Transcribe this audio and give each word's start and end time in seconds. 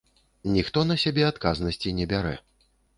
Ніхто 0.55 0.83
на 0.91 0.97
сябе 1.05 1.29
адказнасці 1.31 1.97
не 2.03 2.13
бярэ. 2.15 2.37